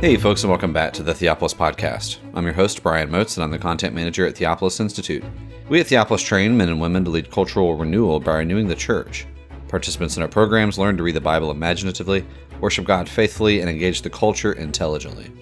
[0.00, 2.18] Hey, folks, and welcome back to the Theopolis Podcast.
[2.34, 5.24] I'm your host, Brian Moats, and I'm the content manager at Theopolis Institute.
[5.68, 9.26] We at Theopolis train men and women to lead cultural renewal by renewing the church.
[9.68, 12.26] Participants in our programs learn to read the Bible imaginatively,
[12.60, 15.32] worship God faithfully, and engage the culture intelligently.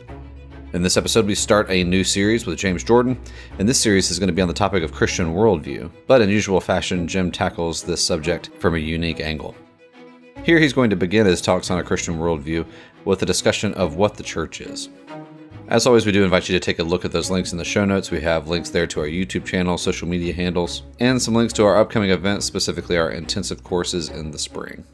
[0.75, 3.21] In this episode, we start a new series with James Jordan,
[3.59, 5.91] and this series is going to be on the topic of Christian worldview.
[6.07, 9.57] But in usual fashion, Jim tackles this subject from a unique angle.
[10.45, 12.67] Here he's going to begin his talks on a Christian worldview
[13.05, 14.89] with a discussion of what the church is.
[15.69, 17.65] As always, we do invite you to take a look at those links in the
[17.65, 18.11] show notes.
[18.11, 21.65] We have links there to our YouTube channel, social media handles, and some links to
[21.65, 24.85] our upcoming events, specifically our intensive courses in the spring.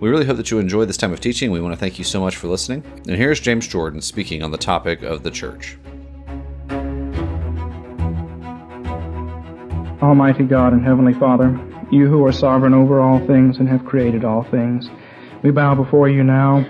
[0.00, 1.50] We really hope that you enjoy this time of teaching.
[1.50, 2.82] We want to thank you so much for listening.
[3.06, 5.78] And here's James Jordan speaking on the topic of the church.
[10.02, 11.48] Almighty God and Heavenly Father,
[11.90, 14.88] you who are sovereign over all things and have created all things.
[15.42, 16.66] We bow before you now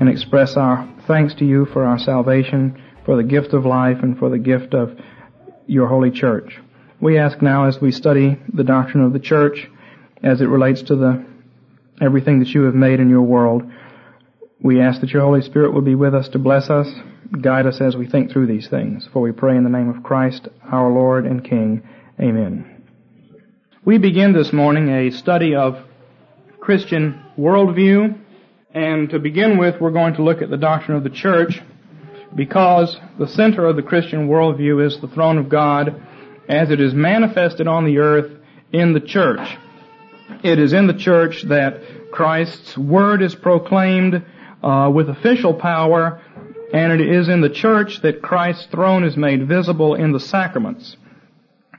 [0.00, 4.18] and express our thanks to you for our salvation, for the gift of life, and
[4.18, 4.98] for the gift of
[5.66, 6.58] your holy church.
[7.00, 9.68] We ask now as we study the doctrine of the church
[10.22, 11.24] as it relates to the
[12.00, 13.62] everything that you have made in your world,
[14.60, 16.88] we ask that your Holy Spirit will be with us to bless us,
[17.42, 19.06] guide us as we think through these things.
[19.12, 21.86] For we pray in the name of Christ, our Lord and King.
[22.18, 22.82] Amen.
[23.84, 25.76] We begin this morning a study of
[26.60, 28.18] Christian worldview,
[28.74, 31.62] and to begin with, we're going to look at the doctrine of the church,
[32.34, 36.02] because the center of the Christian worldview is the throne of God
[36.48, 38.32] as it is manifested on the earth
[38.72, 39.56] in the church.
[40.42, 44.24] It is in the church that Christ's word is proclaimed
[44.62, 46.20] uh, with official power,
[46.72, 50.96] and it is in the church that Christ's throne is made visible in the sacraments.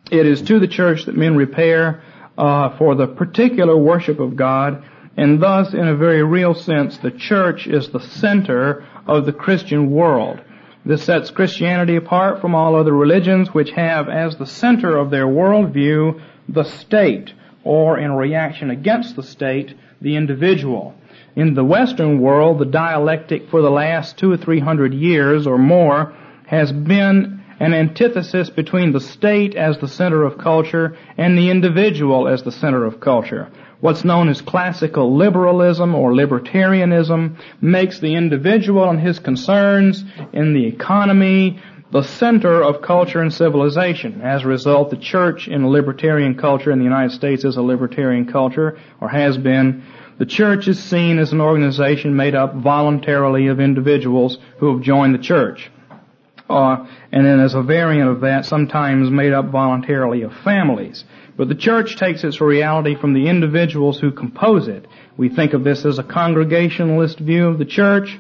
[0.10, 2.02] It is to the church that men repair
[2.38, 4.84] uh, for the particular worship of God,
[5.18, 9.92] and thus, in a very real sense, the church is the center of the Christian
[9.92, 10.42] world.
[10.86, 15.26] This sets Christianity apart from all other religions which have as the center of their
[15.26, 20.94] worldview the state, or in reaction against the state, the individual.
[21.36, 25.58] In the Western world, the dialectic for the last two or three hundred years or
[25.58, 26.14] more
[26.46, 32.28] has been an antithesis between the state as the center of culture and the individual
[32.28, 33.50] as the center of culture.
[33.82, 40.04] What's known as classical liberalism or libertarianism makes the individual and his concerns
[40.34, 41.60] in the economy
[41.92, 44.22] the center of culture and civilization.
[44.22, 48.26] As a result, the church in libertarian culture in the United States is a libertarian
[48.26, 49.84] culture, or has been.
[50.18, 55.14] The church is seen as an organization made up voluntarily of individuals who have joined
[55.14, 55.70] the church
[56.50, 61.04] uh, and then as a variant of that, sometimes made up voluntarily of families.
[61.38, 64.88] But the church takes its reality from the individuals who compose it.
[65.18, 68.18] We think of this as a congregationalist view of the church,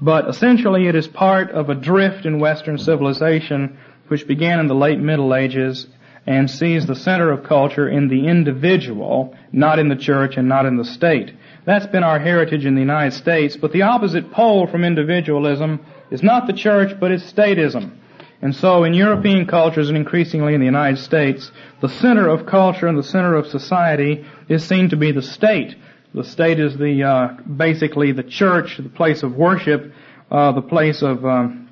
[0.00, 4.74] but essentially it is part of a drift in Western civilization which began in the
[4.74, 5.86] late Middle Ages
[6.26, 10.66] and sees the center of culture in the individual, not in the church and not
[10.66, 11.32] in the state.
[11.64, 16.22] That's been our heritage in the United States, but the opposite pole from individualism is
[16.22, 17.98] not the church, but it's statism.
[18.42, 21.50] And so in European cultures and increasingly in the United States,
[21.80, 25.74] the center of culture and the center of society is seen to be the state.
[26.14, 29.92] The state is the, uh, basically the church, the place of worship,
[30.30, 31.68] uh, the place of, um,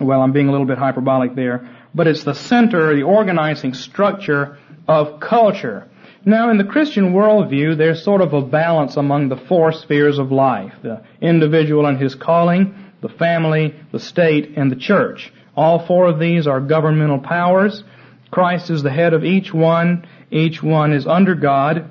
[0.00, 4.58] well, I'm being a little bit hyperbolic there, but it's the center, the organizing structure
[4.88, 5.88] of culture.
[6.26, 10.32] Now, in the Christian worldview, there's sort of a balance among the four spheres of
[10.32, 10.72] life.
[10.82, 15.30] The individual and his calling, the family, the state, and the church.
[15.54, 17.84] All four of these are governmental powers.
[18.30, 20.06] Christ is the head of each one.
[20.30, 21.90] Each one is under God.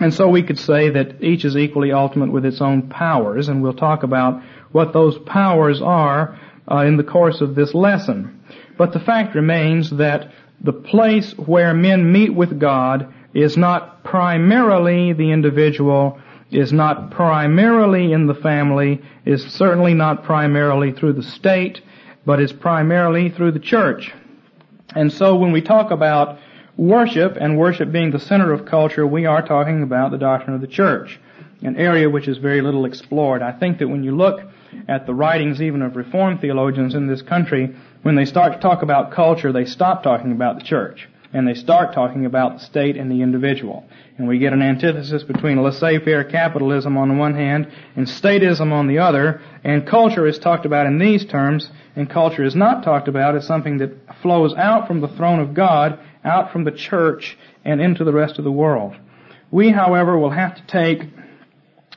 [0.00, 3.62] And so we could say that each is equally ultimate with its own powers, and
[3.62, 6.38] we'll talk about what those powers are
[6.70, 8.42] uh, in the course of this lesson.
[8.78, 10.32] But the fact remains that
[10.64, 16.18] the place where men meet with God is not primarily the individual,
[16.50, 21.80] is not primarily in the family, is certainly not primarily through the state,
[22.24, 24.12] but is primarily through the church.
[24.94, 26.38] And so when we talk about
[26.76, 30.60] worship and worship being the center of culture, we are talking about the doctrine of
[30.60, 31.18] the church,
[31.62, 33.42] an area which is very little explored.
[33.42, 34.40] I think that when you look
[34.88, 38.82] at the writings even of Reformed theologians in this country, when they start to talk
[38.82, 42.96] about culture, they stop talking about the church and they start talking about the state
[42.96, 43.84] and the individual.
[44.16, 48.86] And we get an antithesis between laissez-faire capitalism on the one hand and statism on
[48.86, 53.06] the other, and culture is talked about in these terms, and culture is not talked
[53.06, 53.92] about as something that
[54.22, 57.36] flows out from the throne of God, out from the church,
[57.66, 58.96] and into the rest of the world.
[59.50, 61.02] We, however, will have to take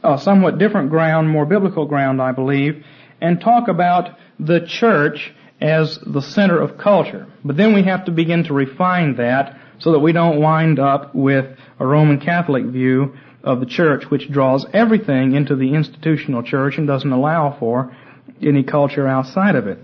[0.03, 2.83] a somewhat different ground, more biblical ground, I believe,
[3.21, 7.27] and talk about the church as the center of culture.
[7.43, 11.13] But then we have to begin to refine that so that we don't wind up
[11.15, 11.45] with
[11.79, 16.87] a Roman Catholic view of the church which draws everything into the institutional church and
[16.87, 17.95] doesn't allow for
[18.41, 19.79] any culture outside of it.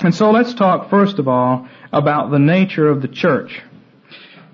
[0.00, 3.60] And so let's talk first of all about the nature of the church.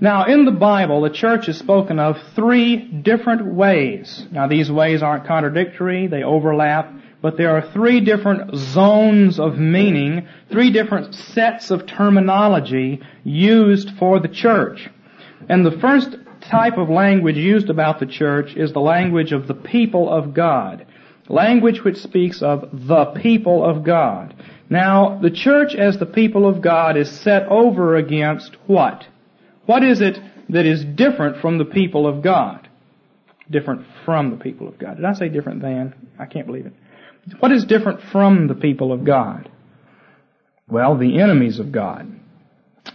[0.00, 4.26] Now in the Bible, the church is spoken of three different ways.
[4.31, 6.93] Now these ways aren't contradictory, they overlap,
[7.24, 14.20] but there are three different zones of meaning, three different sets of terminology used for
[14.20, 14.90] the church.
[15.48, 19.54] And the first type of language used about the church is the language of the
[19.54, 20.84] people of God.
[21.26, 24.34] Language which speaks of the people of God.
[24.68, 29.06] Now, the church as the people of God is set over against what?
[29.64, 32.68] What is it that is different from the people of God?
[33.50, 34.96] Different from the people of God.
[34.96, 35.94] Did I say different than?
[36.18, 36.74] I can't believe it.
[37.40, 39.50] What is different from the people of God?
[40.68, 42.12] Well, the enemies of God.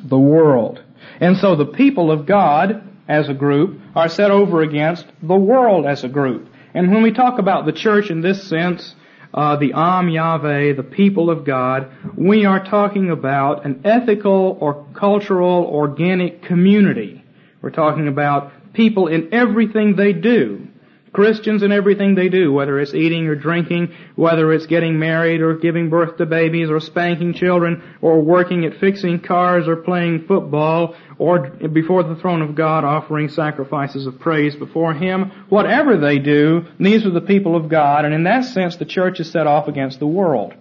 [0.03, 0.83] The world.
[1.19, 5.85] And so the people of God, as a group, are set over against the world
[5.85, 6.47] as a group.
[6.73, 8.95] And when we talk about the church in this sense,
[9.33, 14.85] uh, the Am Yahweh, the people of God, we are talking about an ethical or
[14.93, 17.23] cultural organic community.
[17.61, 20.67] We're talking about people in everything they do.
[21.11, 25.55] Christians in everything they do, whether it's eating or drinking, whether it's getting married or
[25.55, 30.95] giving birth to babies or spanking children or working at fixing cars or playing football
[31.17, 35.31] or before the throne of God offering sacrifices of praise before Him.
[35.49, 39.19] Whatever they do, these are the people of God and in that sense the church
[39.19, 40.53] is set off against the world.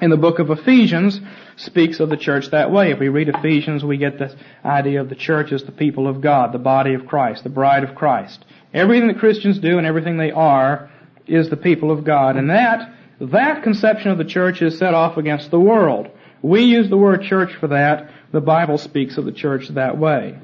[0.00, 1.20] In the book of Ephesians
[1.54, 2.90] speaks of the church that way.
[2.90, 6.20] If we read Ephesians, we get the idea of the church as the people of
[6.20, 8.44] God, the body of Christ, the bride of Christ.
[8.74, 10.90] Everything that Christians do and everything they are
[11.26, 12.36] is the people of God.
[12.36, 16.08] And that, that conception of the church is set off against the world.
[16.40, 18.10] We use the word church for that.
[18.32, 20.38] The Bible speaks of the church that way.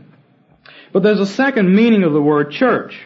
[0.92, 2.98] But there's a second meaning of the word church.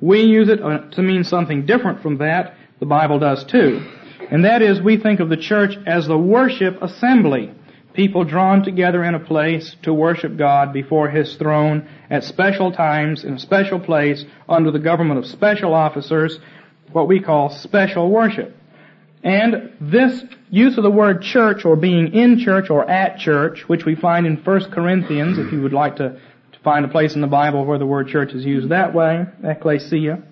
[0.00, 2.54] We use it uh, to mean something different from that.
[2.80, 3.88] The Bible does too.
[4.30, 7.52] And that is we think of the church as the worship assembly
[7.96, 13.24] people drawn together in a place to worship God before His throne at special times
[13.24, 16.38] in a special place under the government of special officers,
[16.92, 18.54] what we call special worship.
[19.24, 23.84] And this use of the word church or being in church or at church, which
[23.84, 27.22] we find in 1 Corinthians, if you would like to, to find a place in
[27.22, 30.22] the Bible where the word church is used that way, ecclesia,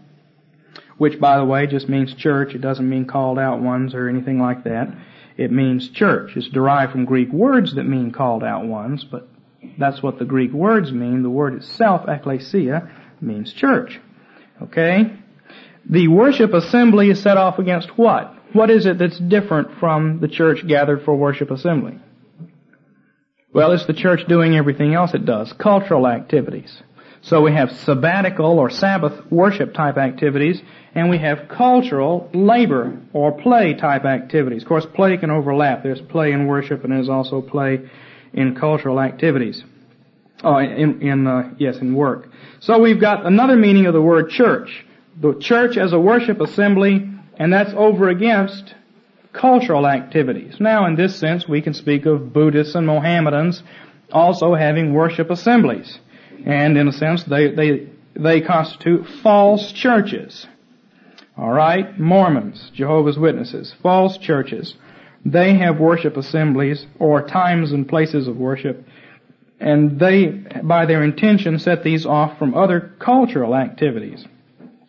[0.99, 4.39] which by the way just means church, it doesn't mean called out ones or anything
[4.39, 4.95] like that.
[5.37, 6.33] It means church.
[6.37, 9.29] It's derived from Greek words that mean called out ones, but
[9.79, 11.23] that's what the Greek words mean.
[11.23, 12.91] The word itself, ecclesia,
[13.21, 14.01] means church.
[14.63, 15.13] Okay?
[15.89, 18.33] The worship assembly is set off against what?
[18.53, 21.99] What is it that's different from the church gathered for worship assembly?
[23.53, 25.53] Well, it's the church doing everything else it does.
[25.53, 26.83] Cultural activities.
[27.25, 30.61] So we have sabbatical or Sabbath worship type activities,
[30.95, 34.63] and we have cultural labor or play type activities.
[34.63, 35.83] Of course, play can overlap.
[35.83, 37.89] There's play in worship, and there's also play
[38.35, 39.65] in cultural activities.
[40.43, 42.29] Oh, in, in uh, yes, in work.
[42.61, 44.85] So we've got another meaning of the word church.
[45.19, 48.75] The church as a worship assembly, and that's over against
[49.33, 50.57] cultural activities.
[50.61, 53.63] Now, in this sense, we can speak of Buddhists and Mohammedans
[54.13, 55.99] also having worship assemblies.
[56.47, 60.47] And in a sense, they, they, they constitute false churches.
[61.39, 61.99] Alright?
[61.99, 64.75] Mormons, Jehovah's Witnesses, false churches.
[65.25, 68.87] They have worship assemblies or times and places of worship
[69.61, 70.27] and they,
[70.63, 74.27] by their intention, set these off from other cultural activities.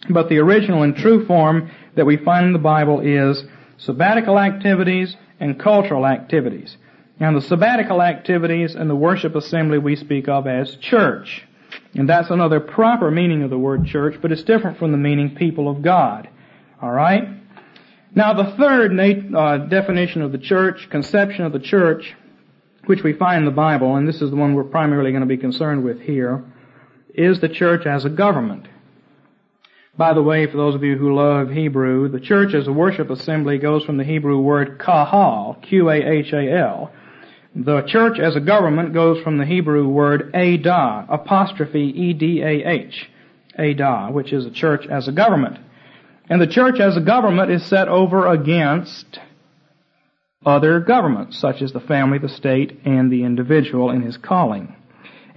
[0.09, 3.43] But the original and true form that we find in the Bible is
[3.77, 6.77] sabbatical activities and cultural activities.
[7.19, 11.43] Now the sabbatical activities and the worship assembly we speak of as church.
[11.93, 15.35] And that's another proper meaning of the word church, but it's different from the meaning
[15.35, 16.27] people of God.
[16.83, 17.27] Alright?
[18.13, 18.99] Now the third
[19.35, 22.13] uh, definition of the church, conception of the church,
[22.85, 25.27] which we find in the Bible, and this is the one we're primarily going to
[25.27, 26.43] be concerned with here,
[27.13, 28.67] is the church as a government.
[29.97, 33.09] By the way, for those of you who love Hebrew, the church as a worship
[33.09, 36.91] assembly goes from the Hebrew word kahal, Q-A-H-A-L,
[37.55, 43.09] the church as a government goes from the Hebrew word Edah, apostrophe E-D-A-H,
[43.57, 45.57] Edah, which is a church as a government.
[46.29, 49.19] And the church as a government is set over against
[50.45, 54.75] other governments, such as the family, the state, and the individual in his calling.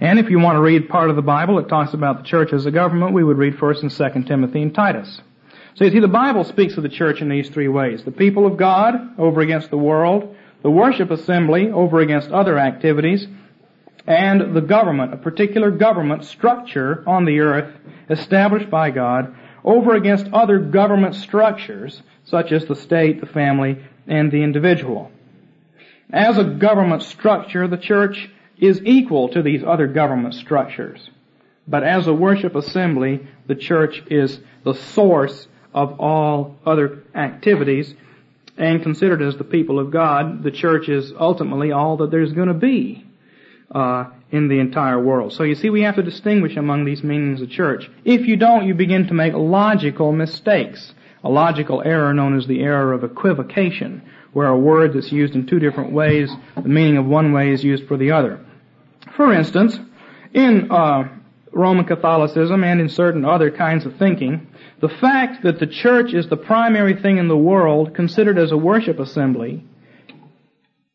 [0.01, 2.51] And if you want to read part of the Bible that talks about the church
[2.51, 5.21] as a government, we would read first and second Timothy and Titus.
[5.75, 8.03] So you see, the Bible speaks of the church in these three ways.
[8.03, 13.27] The people of God over against the world, the worship assembly over against other activities,
[14.07, 17.73] and the government, a particular government structure on the earth
[18.09, 24.31] established by God over against other government structures such as the state, the family, and
[24.31, 25.11] the individual.
[26.11, 31.09] As a government structure, the church is equal to these other government structures.
[31.67, 37.93] But as a worship assembly, the church is the source of all other activities
[38.59, 42.49] and considered as the people of God, the church is ultimately all that there's going
[42.49, 43.05] to be
[43.71, 45.31] uh, in the entire world.
[45.33, 47.89] So you see, we have to distinguish among these meanings of church.
[48.03, 50.93] If you don't, you begin to make logical mistakes.
[51.23, 54.01] A logical error known as the error of equivocation,
[54.33, 57.63] where a word that's used in two different ways, the meaning of one way is
[57.63, 58.45] used for the other.
[59.15, 59.79] For instance,
[60.33, 61.07] in uh,
[61.51, 64.47] Roman Catholicism and in certain other kinds of thinking,
[64.81, 68.57] the fact that the church is the primary thing in the world considered as a
[68.57, 69.63] worship assembly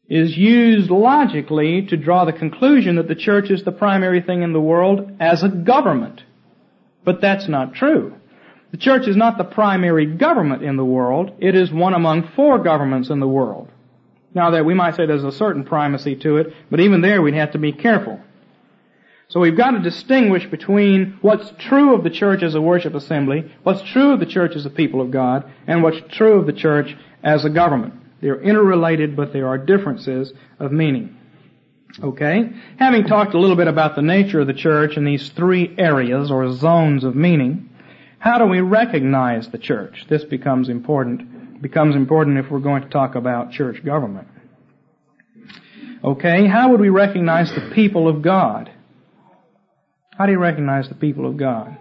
[0.09, 4.53] is used logically to draw the conclusion that the church is the primary thing in
[4.53, 6.23] the world as a government.
[7.05, 8.15] But that's not true.
[8.71, 11.33] The church is not the primary government in the world.
[11.39, 13.69] It is one among four governments in the world.
[14.35, 17.35] Now that we might say there's a certain primacy to it, but even there we'd
[17.35, 18.21] have to be careful.
[19.35, 23.51] So we've got to distinguish between what's true of the church as a worship assembly,
[23.65, 26.53] what's true of the church as a people of God, and what's true of the
[26.53, 27.95] church as a government.
[28.21, 31.17] They're interrelated, but there are differences of meaning.
[32.01, 32.53] Okay?
[32.79, 36.31] Having talked a little bit about the nature of the church in these three areas
[36.31, 37.71] or zones of meaning,
[38.21, 40.07] how do we recognize the church?
[40.09, 44.29] This becomes important, becomes important if we're going to talk about church government.
[46.05, 46.47] Okay?
[46.47, 48.71] How would we recognize the people of God?
[50.17, 51.77] How do you recognize the people of God?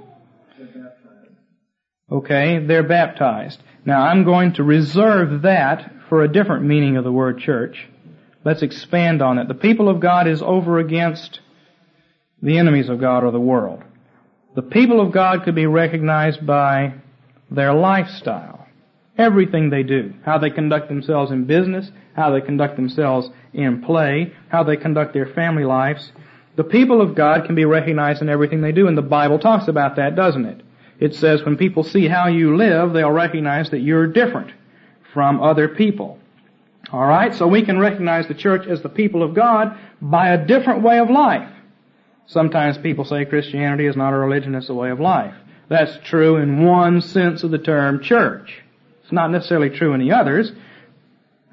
[2.12, 3.62] Okay, they're baptized.
[3.86, 7.88] Now I'm going to reserve that for a different meaning of the word church.
[8.44, 9.48] Let's expand on it.
[9.48, 11.40] The people of God is over against
[12.42, 13.82] the enemies of God or the world.
[14.56, 16.96] The people of God could be recognized by
[17.50, 18.68] their lifestyle.
[19.18, 20.14] Everything they do.
[20.26, 25.14] How they conduct themselves in business, how they conduct themselves in play, how they conduct
[25.14, 26.12] their family lives.
[26.56, 29.68] The people of God can be recognized in everything they do, and the Bible talks
[29.68, 30.62] about that, doesn't it?
[31.00, 34.52] It says when people see how you live, they'll recognize that you're different
[35.14, 36.20] from other people.
[36.94, 40.84] Alright, so we can recognize the church as the people of God by a different
[40.84, 41.50] way of life.
[42.28, 45.34] Sometimes people say Christianity is not a religion, it's a way of life.
[45.70, 48.62] That's true in one sense of the term church.
[49.02, 50.52] It's not necessarily true in the others.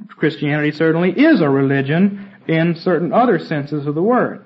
[0.09, 4.45] Christianity certainly is a religion in certain other senses of the word.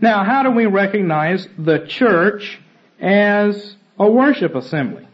[0.00, 2.60] Now, how do we recognize the church
[3.00, 5.06] as a worship assembly?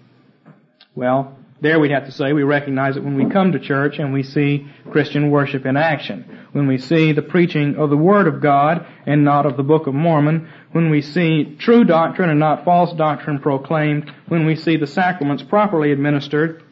[0.95, 4.13] Well, there we'd have to say we recognize it when we come to church and
[4.13, 6.39] we see Christian worship in action.
[6.53, 9.87] When we see the preaching of the Word of God and not of the Book
[9.87, 10.49] of Mormon.
[10.73, 14.11] When we see true doctrine and not false doctrine proclaimed.
[14.29, 16.63] When we see the sacraments properly administered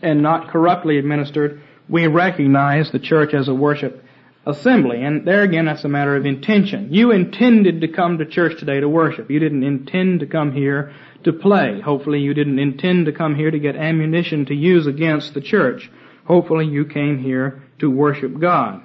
[0.00, 1.60] and not corruptly administered.
[1.88, 4.04] We recognize the church as a worship
[4.50, 5.02] assembly.
[5.02, 6.92] And there again, that's a matter of intention.
[6.92, 9.30] You intended to come to church today to worship.
[9.30, 10.92] You didn't intend to come here
[11.24, 11.80] to play.
[11.80, 15.90] Hopefully you didn't intend to come here to get ammunition to use against the church.
[16.26, 18.82] Hopefully you came here to worship God.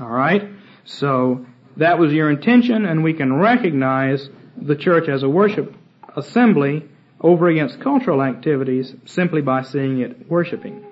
[0.00, 0.48] Alright?
[0.84, 5.74] So, that was your intention and we can recognize the church as a worship
[6.16, 6.84] assembly
[7.20, 10.84] over against cultural activities simply by seeing it worshiping.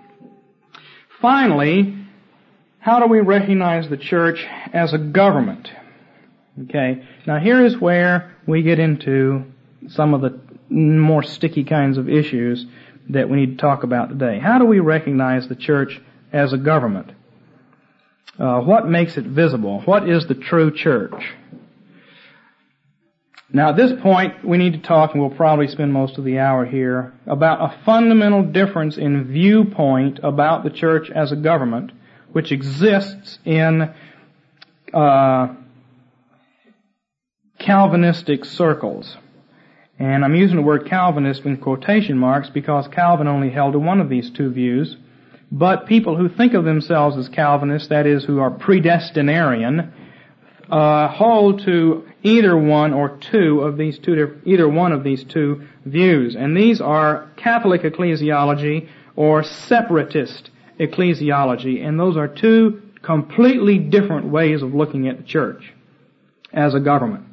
[1.21, 1.98] Finally,
[2.81, 5.69] how do we recognize the church as a government?
[6.65, 9.45] Okay, now here is where we get into
[9.89, 12.67] some of the more sticky kinds of issues
[13.11, 14.39] that we need to talk about today.
[14.39, 16.01] How do we recognize the church
[16.33, 17.13] as a government?
[18.39, 19.81] Uh, what makes it visible?
[19.81, 21.35] What is the true church?
[23.51, 26.39] Now at this point, we need to talk, and we'll probably spend most of the
[26.39, 31.93] hour here, about a fundamental difference in viewpoint about the church as a government,
[32.39, 33.93] which exists in
[34.95, 35.49] uh,
[37.59, 39.17] Calvinistic circles.
[39.99, 44.01] And I'm using the word Calvinist in quotation marks because Calvin only held to one
[44.01, 44.97] of these two views.
[45.51, 49.91] But people who think of themselves as Calvinists, that is, who are predestinarian,
[50.71, 55.67] uh, hold to either one or two of these two, either one of these two
[55.85, 56.37] views.
[56.37, 61.87] And these are Catholic ecclesiology or separatist ecclesiology.
[61.87, 65.73] And those are two completely different ways of looking at the church
[66.53, 67.25] as a government.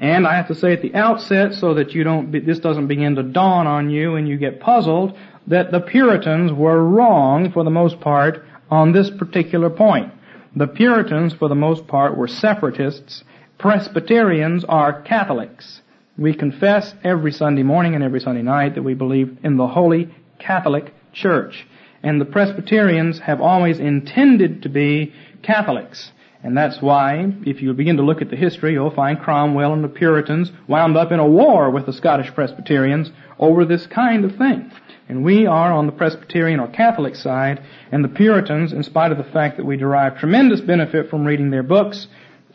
[0.00, 3.16] And I have to say at the outset, so that you don't, this doesn't begin
[3.16, 7.70] to dawn on you and you get puzzled, that the Puritans were wrong for the
[7.70, 10.12] most part on this particular point.
[10.56, 13.24] The Puritans, for the most part, were separatists.
[13.58, 15.82] Presbyterians are Catholics.
[16.16, 20.08] We confess every Sunday morning and every Sunday night that we believe in the Holy
[20.38, 21.66] Catholic Church.
[22.02, 26.12] And the Presbyterians have always intended to be Catholics.
[26.42, 29.84] And that's why, if you begin to look at the history, you'll find Cromwell and
[29.84, 34.36] the Puritans wound up in a war with the Scottish Presbyterians over this kind of
[34.36, 34.72] thing.
[35.08, 39.18] And we are on the Presbyterian or Catholic side, and the Puritans, in spite of
[39.18, 42.06] the fact that we derive tremendous benefit from reading their books,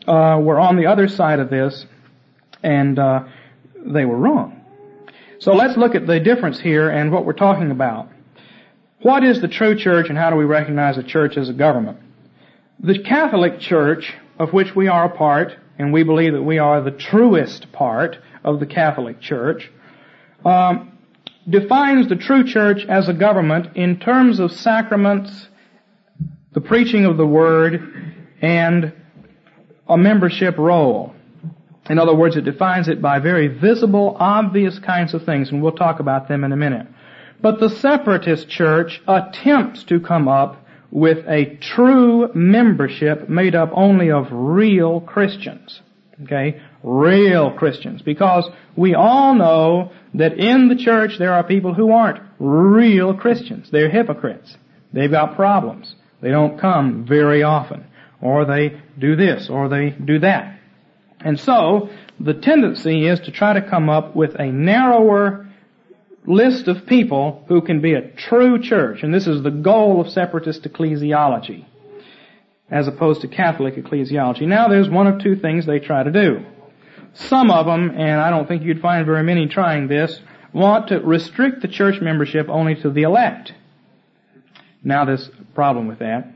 [0.08, 1.86] uh, were on the other side of this,
[2.62, 3.24] and uh,
[3.76, 4.64] they were wrong.
[5.38, 8.08] So let's look at the difference here and what we're talking about.
[9.06, 11.98] What is the true church and how do we recognize the church as a government?
[12.80, 16.82] The Catholic Church, of which we are a part, and we believe that we are
[16.82, 19.70] the truest part of the Catholic Church,
[20.44, 20.98] um,
[21.48, 25.50] defines the true church as a government in terms of sacraments,
[26.52, 27.80] the preaching of the word,
[28.42, 28.92] and
[29.88, 31.14] a membership roll.
[31.88, 35.70] In other words, it defines it by very visible, obvious kinds of things, and we'll
[35.70, 36.88] talk about them in a minute.
[37.40, 44.10] But the separatist church attempts to come up with a true membership made up only
[44.10, 45.80] of real Christians.
[46.22, 46.60] Okay?
[46.82, 48.02] Real Christians.
[48.02, 53.68] Because we all know that in the church there are people who aren't real Christians.
[53.70, 54.56] They're hypocrites.
[54.92, 55.94] They've got problems.
[56.22, 57.84] They don't come very often.
[58.22, 60.58] Or they do this, or they do that.
[61.20, 65.45] And so, the tendency is to try to come up with a narrower
[66.26, 69.02] list of people who can be a true church.
[69.02, 71.64] And this is the goal of separatist ecclesiology,
[72.70, 74.42] as opposed to Catholic ecclesiology.
[74.42, 76.44] Now there's one of two things they try to do.
[77.14, 80.20] Some of them, and I don't think you'd find very many trying this,
[80.52, 83.52] want to restrict the church membership only to the elect.
[84.82, 86.32] Now there's a problem with that.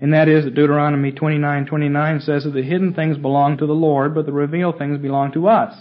[0.00, 4.14] And that is that Deuteronomy 29:29 says that the hidden things belong to the Lord,
[4.14, 5.74] but the revealed things belong to us.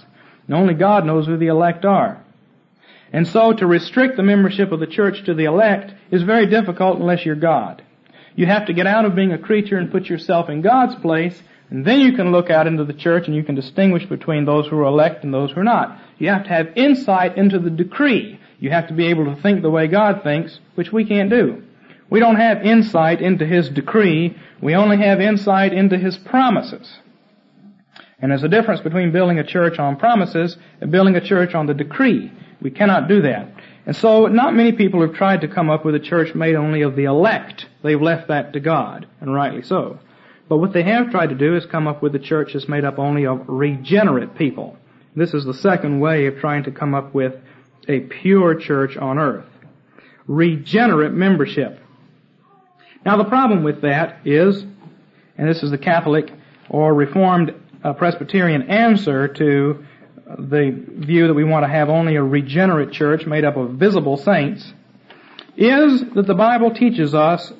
[0.47, 2.23] And only God knows who the elect are.
[3.13, 6.99] And so to restrict the membership of the church to the elect is very difficult
[6.99, 7.83] unless you're God.
[8.35, 11.41] You have to get out of being a creature and put yourself in God's place
[11.69, 14.67] and then you can look out into the church and you can distinguish between those
[14.67, 15.99] who are elect and those who are not.
[16.17, 18.39] You have to have insight into the decree.
[18.59, 21.63] You have to be able to think the way God thinks, which we can't do.
[22.09, 24.37] We don't have insight into His decree.
[24.61, 26.89] We only have insight into His promises.
[28.19, 31.67] And there's a difference between building a church on promises and building a church on
[31.67, 32.31] the decree.
[32.61, 33.51] We cannot do that.
[33.85, 36.81] And so not many people have tried to come up with a church made only
[36.81, 37.67] of the elect.
[37.83, 39.99] They've left that to God, and rightly so.
[40.49, 42.85] But what they have tried to do is come up with a church that's made
[42.85, 44.77] up only of regenerate people.
[45.15, 47.35] This is the second way of trying to come up with
[47.87, 49.45] a pure church on earth.
[50.27, 51.79] Regenerate membership.
[53.05, 54.63] Now the problem with that is,
[55.37, 56.31] and this is the Catholic
[56.69, 59.85] or Reformed uh, Presbyterian answer to
[60.37, 64.17] the view that we want to have only a regenerate church made up of visible
[64.17, 64.73] saints,
[65.55, 67.51] is that the Bible teaches us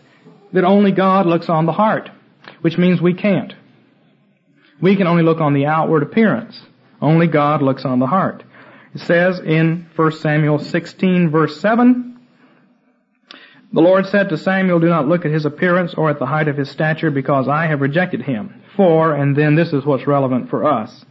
[0.54, 2.10] that only God looks on the heart
[2.62, 3.54] which means we can't.
[4.82, 6.60] We can only look on the outward appearance.
[7.02, 8.44] Only God looks on the heart.
[8.94, 12.20] It says in 1 Samuel 16 verse 7,
[13.74, 16.48] the Lord said to Samuel, do not look at his appearance or at the height
[16.48, 18.64] of his stature because I have rejected him.
[18.78, 21.06] For, and then this is what's relevant for us,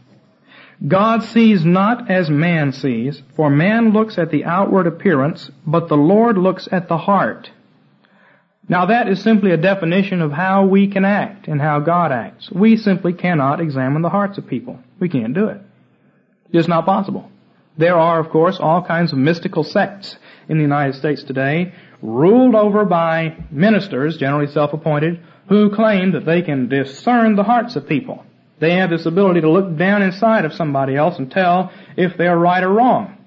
[0.85, 5.97] God sees not as man sees, for man looks at the outward appearance, but the
[5.97, 7.49] Lord looks at the heart.
[8.69, 12.51] Now that is simply a definition of how we can act and how God acts.
[12.51, 14.79] We simply cannot examine the hearts of people.
[14.99, 15.61] We can't do it.
[16.51, 17.31] It's not possible.
[17.77, 20.17] There are, of course, all kinds of mystical sects
[20.49, 26.41] in the United States today, ruled over by ministers, generally self-appointed, who claim that they
[26.41, 28.23] can discern the hearts of people.
[28.59, 32.37] They have this ability to look down inside of somebody else and tell if they're
[32.37, 33.17] right or wrong.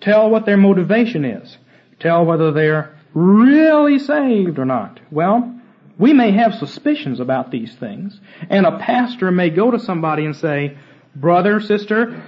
[0.00, 1.56] Tell what their motivation is.
[1.98, 5.00] Tell whether they're really saved or not?
[5.10, 5.54] Well,
[5.98, 8.20] we may have suspicions about these things,
[8.50, 10.76] and a pastor may go to somebody and say,
[11.14, 12.22] brother, sister,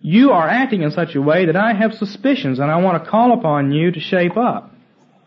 [0.00, 3.10] you are acting in such a way that I have suspicions and I want to
[3.10, 4.74] call upon you to shape up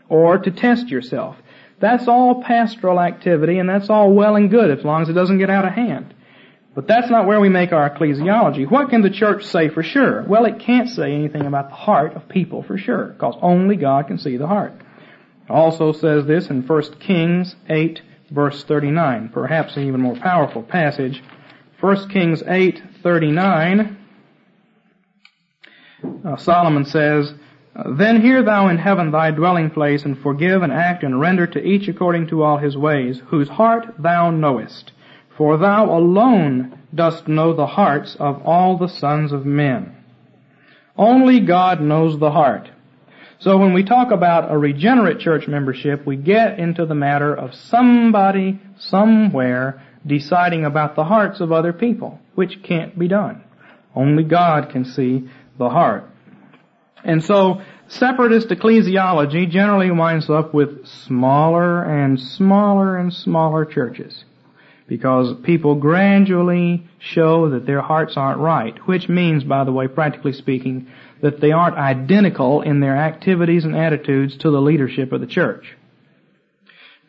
[0.10, 1.38] or to test yourself.
[1.80, 5.38] That's all pastoral activity and that's all well and good as long as it doesn't
[5.38, 6.14] get out of hand.
[6.76, 8.70] But that's not where we make our ecclesiology.
[8.70, 10.24] What can the church say for sure?
[10.28, 14.08] Well, it can't say anything about the heart of people for sure, because only God
[14.08, 14.74] can see the heart.
[15.46, 18.02] It also says this in 1 Kings 8
[18.34, 21.24] verse 39, perhaps an even more powerful passage.
[21.80, 23.98] 1 Kings 8, 39,
[26.26, 27.34] uh, Solomon says,
[27.98, 31.64] Then hear thou in heaven thy dwelling place, and forgive and act and render to
[31.64, 34.92] each according to all his ways, whose heart thou knowest.
[35.38, 39.96] For thou alone dost know the hearts of all the sons of men.
[40.96, 42.70] Only God knows the heart.
[43.40, 47.56] So when we talk about a regenerate church membership, we get into the matter of
[47.56, 53.44] somebody, somewhere, deciding about the hearts of other people, which can't be done.
[53.96, 56.10] Only God can see the heart.
[57.04, 64.24] And so, separatist ecclesiology generally winds up with smaller and smaller and smaller churches.
[64.94, 70.34] Because people gradually show that their hearts aren't right, which means, by the way, practically
[70.34, 70.88] speaking,
[71.20, 75.66] that they aren't identical in their activities and attitudes to the leadership of the church.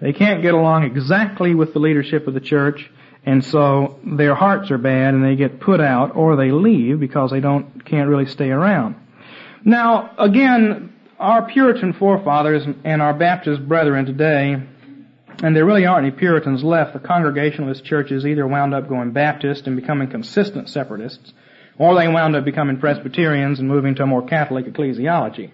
[0.00, 2.90] They can't get along exactly with the leadership of the church,
[3.26, 7.32] and so their hearts are bad and they get put out or they leave because
[7.32, 8.96] they don't, can't really stay around.
[9.62, 14.62] Now, again, our Puritan forefathers and our Baptist brethren today,
[15.42, 19.66] and there really aren't any Puritans left, the Congregationalist churches either wound up going Baptist
[19.66, 21.32] and becoming consistent separatists,
[21.78, 25.50] or they wound up becoming Presbyterians and moving to a more Catholic ecclesiology.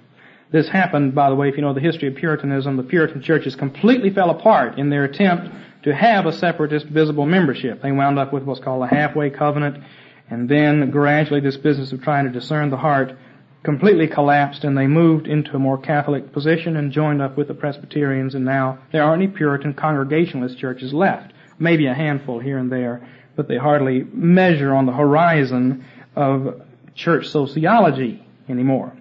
[0.52, 3.54] This happened, by the way, if you know the history of Puritanism, the Puritan churches
[3.54, 5.48] completely fell apart in their attempt
[5.84, 7.80] to have a separatist visible membership.
[7.80, 9.82] They wound up with what's called a halfway covenant,
[10.28, 13.16] and then gradually this business of trying to discern the heart
[13.62, 17.54] completely collapsed and they moved into a more Catholic position and joined up with the
[17.54, 21.32] Presbyterians and now there aren't any Puritan Congregationalist churches left.
[21.58, 25.84] Maybe a handful here and there, but they hardly measure on the horizon
[26.16, 26.62] of
[26.94, 28.94] church sociology anymore.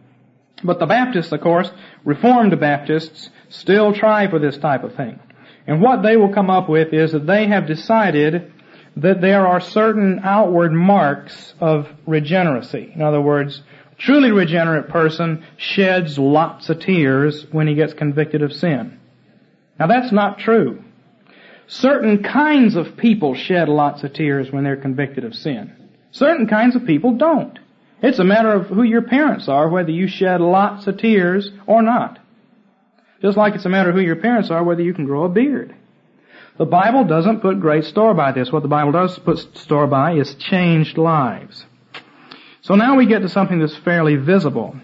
[0.63, 1.71] But the Baptists, of course,
[2.03, 5.19] Reformed Baptists, still try for this type of thing.
[5.67, 8.51] And what they will come up with is that they have decided
[8.97, 12.91] that there are certain outward marks of regeneracy.
[12.93, 13.61] In other words,
[13.99, 18.99] truly regenerate person sheds lots of tears when he gets convicted of sin.
[19.79, 20.83] Now that's not true.
[21.67, 25.75] Certain kinds of people shed lots of tears when they're convicted of sin.
[26.11, 27.59] Certain kinds of people don't.
[28.01, 31.81] It's a matter of who your parents are, whether you shed lots of tears or
[31.81, 32.17] not.
[33.21, 35.29] Just like it's a matter of who your parents are, whether you can grow a
[35.29, 35.75] beard.
[36.57, 38.51] The Bible doesn't put great store by this.
[38.51, 41.65] What the Bible does put store by is changed lives.
[42.61, 44.75] So now we get to something that's fairly visible.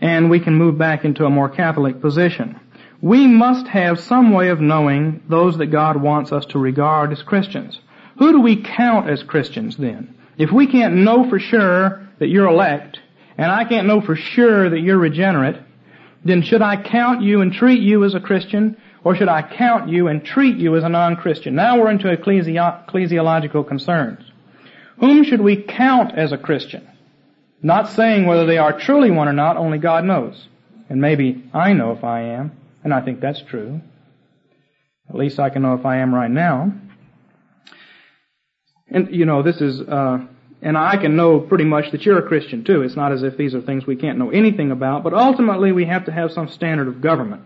[0.00, 2.60] And we can move back into a more Catholic position.
[3.00, 7.22] We must have some way of knowing those that God wants us to regard as
[7.22, 7.80] Christians.
[8.18, 10.16] Who do we count as Christians then?
[10.36, 13.00] If we can't know for sure that you're elect,
[13.36, 15.56] and I can't know for sure that you're regenerate,
[16.24, 19.88] then should I count you and treat you as a Christian, or should I count
[19.88, 21.54] you and treat you as a non-Christian?
[21.54, 24.24] Now we're into ecclesi- ecclesiological concerns.
[25.00, 26.88] Whom should we count as a Christian?
[27.62, 30.46] Not saying whether they are truly one or not, only God knows.
[30.88, 32.52] And maybe I know if I am,
[32.84, 33.80] and I think that's true.
[35.08, 36.72] At least I can know if I am right now.
[38.90, 40.18] And, you know, this is, uh,
[40.62, 42.82] and I can know pretty much that you're a Christian too.
[42.82, 45.84] It's not as if these are things we can't know anything about, but ultimately we
[45.86, 47.42] have to have some standard of government.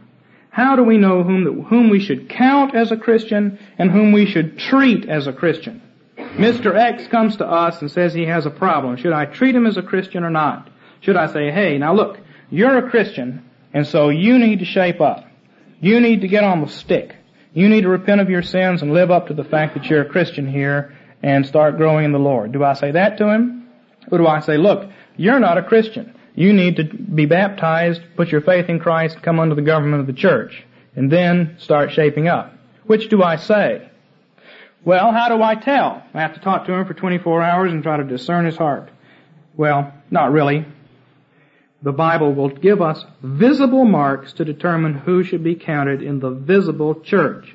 [0.51, 4.27] How do we know whom, whom we should count as a Christian and whom we
[4.27, 5.83] should treat as a Christian?
[6.17, 6.75] Mr.
[6.75, 8.97] X comes to us and says he has a problem.
[8.97, 10.69] Should I treat him as a Christian or not?
[11.01, 12.19] Should I say, hey, now look,
[12.51, 15.27] you're a Christian, and so you need to shape up.
[15.81, 17.17] You need to get on the stick.
[17.55, 20.03] You need to repent of your sins and live up to the fact that you're
[20.03, 22.53] a Christian here and start growing in the Lord.
[22.53, 23.69] Do I say that to him?
[24.11, 26.15] Or do I say, look, you're not a Christian.
[26.35, 30.07] You need to be baptized, put your faith in Christ, come under the government of
[30.07, 30.65] the church,
[30.97, 32.53] and then start shaping up.
[32.87, 33.91] Which do I say?
[34.85, 36.03] Well, how do I tell?
[36.13, 38.91] I have to talk to him for 24 hours and try to discern his heart.
[39.57, 40.67] Well, not really.
[41.83, 46.31] The Bible will give us visible marks to determine who should be counted in the
[46.31, 47.55] visible church.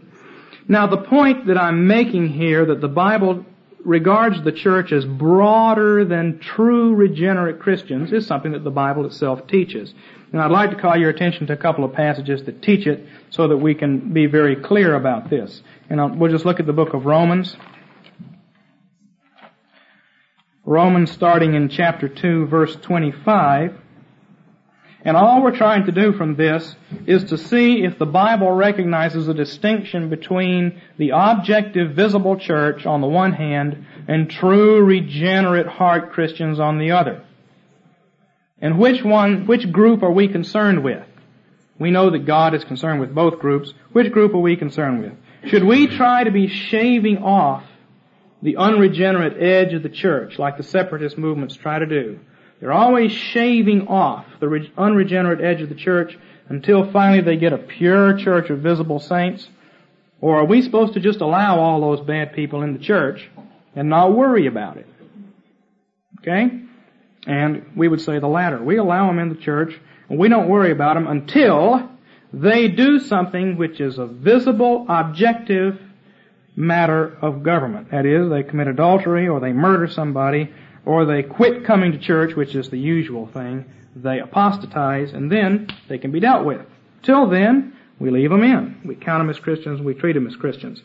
[0.69, 3.45] Now the point that I'm making here that the Bible
[3.83, 9.47] regards the church as broader than true regenerate Christians is something that the Bible itself
[9.47, 9.93] teaches.
[10.31, 13.05] And I'd like to call your attention to a couple of passages that teach it
[13.29, 15.61] so that we can be very clear about this.
[15.89, 17.55] And I'll, we'll just look at the book of Romans.
[20.65, 23.79] Romans starting in chapter 2 verse 25.
[25.05, 29.29] And all we're trying to do from this is to see if the Bible recognizes
[29.29, 36.11] a distinction between the objective visible church on the one hand and true regenerate heart
[36.11, 37.23] Christians on the other.
[38.59, 41.05] And which one, which group are we concerned with?
[41.79, 43.73] We know that God is concerned with both groups.
[43.91, 45.13] Which group are we concerned with?
[45.51, 47.63] Should we try to be shaving off
[48.41, 52.19] the unregenerate edge of the church, like the separatist movements try to do.
[52.59, 56.17] They're always shaving off the unregenerate edge of the church
[56.49, 59.47] until finally they get a pure church of visible saints.
[60.21, 63.29] Or are we supposed to just allow all those bad people in the church
[63.75, 64.87] and not worry about it?
[66.19, 66.61] Okay?
[67.27, 68.63] And we would say the latter.
[68.63, 69.77] We allow them in the church
[70.09, 71.89] and we don't worry about them until
[72.31, 75.79] they do something which is a visible, objective
[76.55, 77.91] matter of government.
[77.91, 80.53] That is, they commit adultery or they murder somebody
[80.85, 83.65] or they quit coming to church, which is the usual thing.
[83.93, 86.65] They apostatize and then they can be dealt with.
[87.03, 88.79] Till then, we leave them in.
[88.85, 89.81] We count them as Christians.
[89.81, 90.81] We treat them as Christians.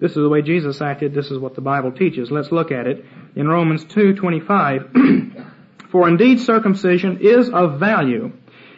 [0.00, 1.14] This is the way Jesus acted.
[1.14, 2.30] This is what the Bible teaches.
[2.30, 5.54] Let's look at it in Romans 2:25.
[5.90, 8.32] For indeed circumcision is of value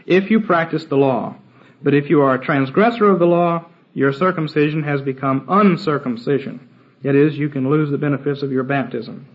[0.07, 1.37] if you practice the law.
[1.83, 6.68] But if you are a transgressor of the law, your circumcision has become uncircumcision.
[7.03, 9.27] That is, you can lose the benefits of your baptism.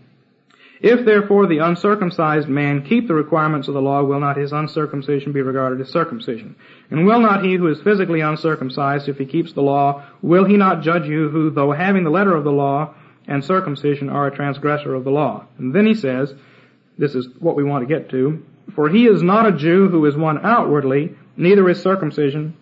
[0.80, 5.32] If therefore the uncircumcised man keep the requirements of the law, will not his uncircumcision
[5.32, 6.54] be regarded as circumcision?
[6.90, 10.56] And will not he who is physically uncircumcised, if he keeps the law, will he
[10.56, 12.94] not judge you who, though having the letter of the law
[13.26, 15.46] and circumcision, are a transgressor of the law?
[15.58, 16.34] And then he says,
[16.98, 20.04] this is what we want to get to, for he is not a Jew who
[20.06, 22.56] is one outwardly, neither is circumcision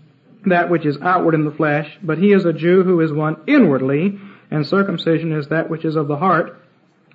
[0.46, 3.36] that which is outward in the flesh, but he is a Jew who is one
[3.46, 4.18] inwardly,
[4.50, 6.60] and circumcision is that which is of the heart,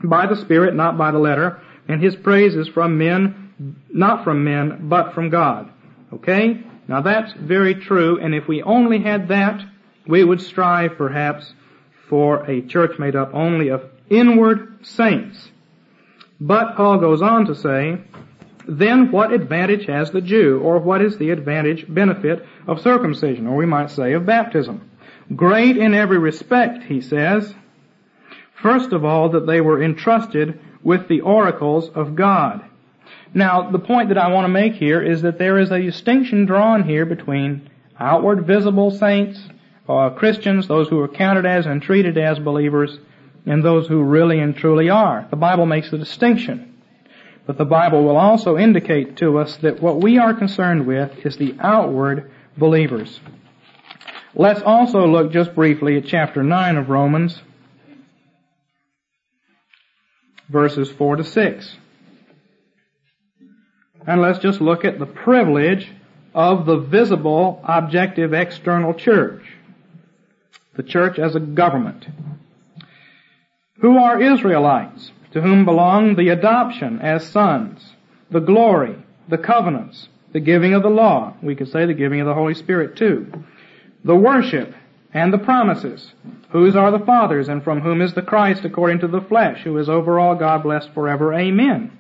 [0.04, 4.44] by the Spirit, not by the letter, and his praise is from men, not from
[4.44, 5.70] men, but from God.
[6.14, 6.64] Okay?
[6.88, 9.62] Now that's very true, and if we only had that,
[10.08, 11.54] we would strive perhaps
[12.08, 15.50] for a church made up only of inward saints.
[16.40, 17.98] But Paul goes on to say,
[18.68, 23.56] then what advantage has the Jew, or what is the advantage, benefit of circumcision, or
[23.56, 24.90] we might say of baptism?
[25.36, 27.54] Great in every respect, he says.
[28.62, 32.64] First of all, that they were entrusted with the oracles of God.
[33.34, 36.46] Now, the point that I want to make here is that there is a distinction
[36.46, 39.40] drawn here between outward visible saints,
[39.88, 43.00] uh, Christians, those who are counted as and treated as believers,
[43.50, 45.28] and those who really and truly are.
[45.32, 46.78] The Bible makes a distinction.
[47.48, 51.36] But the Bible will also indicate to us that what we are concerned with is
[51.36, 53.20] the outward believers.
[54.36, 57.42] Let's also look just briefly at chapter 9 of Romans,
[60.48, 61.76] verses 4 to 6.
[64.06, 65.92] And let's just look at the privilege
[66.36, 69.42] of the visible, objective, external church.
[70.76, 72.06] The church as a government.
[73.80, 75.12] Who are Israelites?
[75.32, 77.94] to whom belong the adoption as sons,
[78.32, 78.96] the glory,
[79.28, 82.54] the covenants, the giving of the law, we could say the giving of the Holy
[82.54, 83.32] Spirit too,
[84.04, 84.74] the worship,
[85.14, 86.14] and the promises,
[86.50, 89.78] whose are the fathers, and from whom is the Christ according to the flesh, who
[89.78, 91.34] is over all God blessed forever.
[91.34, 91.98] Amen.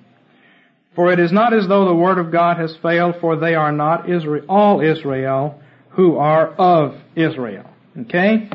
[0.96, 3.72] For it is not as though the word of God has failed, for they are
[3.72, 7.70] not Israel, all Israel who are of Israel.
[8.02, 8.50] Okay?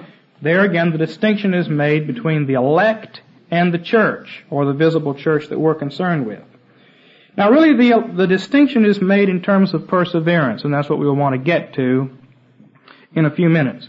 [0.44, 5.14] There again the distinction is made between the elect and the church, or the visible
[5.14, 6.42] church that we're concerned with.
[7.35, 11.16] Now really the, the distinction is made in terms of perseverance, and that's what we'll
[11.16, 12.11] want to get to
[13.14, 13.88] in a few minutes.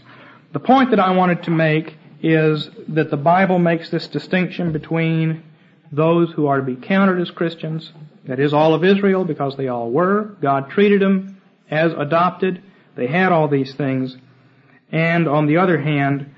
[0.54, 5.42] The point that I wanted to make is that the Bible makes this distinction between
[5.92, 7.92] those who are to be counted as Christians,
[8.24, 11.38] that is all of Israel because they all were, God treated them
[11.70, 12.62] as adopted,
[12.94, 14.16] they had all these things,
[14.90, 16.32] and on the other hand,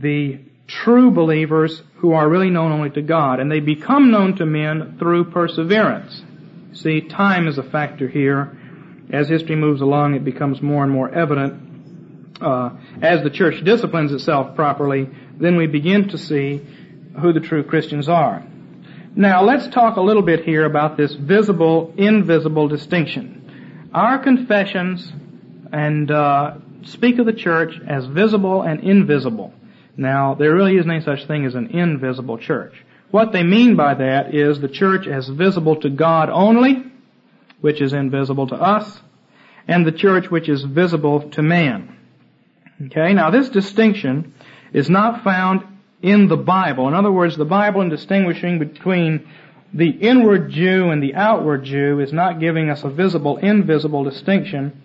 [0.00, 4.46] the true believers who are really known only to God, and they become known to
[4.46, 6.22] men through perseverance.
[6.72, 8.58] See, time is a factor here.
[9.12, 12.40] As history moves along, it becomes more and more evident.
[12.40, 16.60] Uh, as the church disciplines itself properly, then we begin to see
[17.20, 18.44] who the true Christians are.
[19.14, 23.90] Now, let's talk a little bit here about this visible, invisible distinction.
[23.94, 25.12] Our confessions
[25.72, 29.54] and uh, speak of the church as visible and invisible.
[29.96, 32.74] Now, there really isn't any such thing as an invisible church.
[33.10, 36.84] What they mean by that is the church as visible to God only,
[37.60, 39.00] which is invisible to us,
[39.68, 41.96] and the church which is visible to man.
[42.86, 44.34] Okay, now this distinction
[44.72, 45.62] is not found
[46.02, 46.88] in the Bible.
[46.88, 49.28] In other words, the Bible in distinguishing between
[49.72, 54.82] the inward Jew and the outward Jew is not giving us a visible invisible distinction,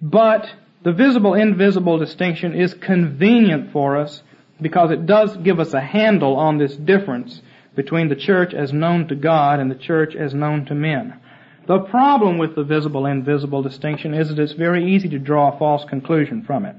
[0.00, 0.50] but
[0.82, 4.22] the visible invisible distinction is convenient for us
[4.60, 7.40] because it does give us a handle on this difference
[7.74, 11.20] between the church as known to God and the church as known to men.
[11.66, 15.58] The problem with the visible invisible distinction is that it's very easy to draw a
[15.58, 16.74] false conclusion from it.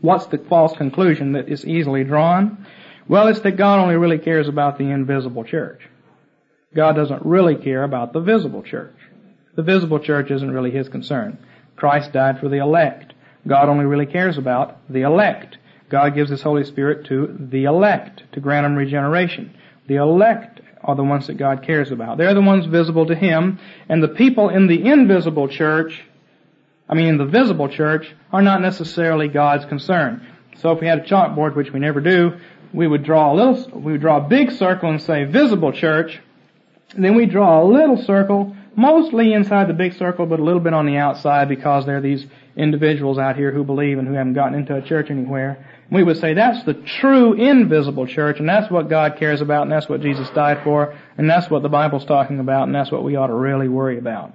[0.00, 2.66] What's the false conclusion that is easily drawn?
[3.06, 5.80] Well, it's that God only really cares about the invisible church.
[6.74, 8.96] God doesn't really care about the visible church.
[9.54, 11.38] The visible church isn't really His concern.
[11.76, 13.12] Christ died for the elect.
[13.46, 15.58] God only really cares about the elect.
[15.92, 19.54] God gives His Holy Spirit to the elect to grant them regeneration.
[19.88, 22.16] The elect are the ones that God cares about.
[22.16, 23.58] They're the ones visible to Him,
[23.90, 26.02] and the people in the invisible church,
[26.88, 30.26] I mean in the visible church, are not necessarily God's concern.
[30.56, 32.38] So if we had a chalkboard, which we never do,
[32.72, 36.22] we would draw a little, we would draw a big circle and say visible church,
[36.96, 40.74] then we draw a little circle, mostly inside the big circle, but a little bit
[40.74, 44.34] on the outside because there are these individuals out here who believe and who haven't
[44.34, 45.66] gotten into a church anywhere.
[45.90, 49.72] We would say that's the true invisible church, and that's what God cares about, and
[49.72, 53.04] that's what Jesus died for, and that's what the Bible's talking about, and that's what
[53.04, 54.32] we ought to really worry about.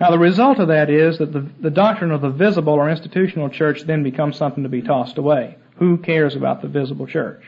[0.00, 3.48] Now the result of that is that the, the doctrine of the visible or institutional
[3.48, 5.56] church then becomes something to be tossed away.
[5.76, 7.42] Who cares about the visible church?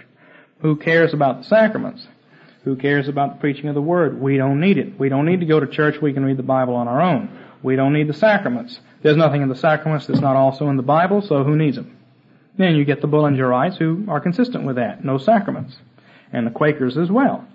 [0.60, 2.06] Who cares about the sacraments?
[2.64, 4.20] Who cares about the preaching of the Word?
[4.20, 4.98] We don't need it.
[4.98, 6.00] We don't need to go to church.
[6.02, 7.30] We can read the Bible on our own.
[7.62, 8.80] We don't need the sacraments.
[9.02, 11.96] There's nothing in the sacraments that's not also in the Bible, so who needs them?
[12.56, 15.04] Then you get the Bullingerite who are consistent with that.
[15.04, 15.76] No sacraments.
[16.32, 17.46] And the Quakers as well.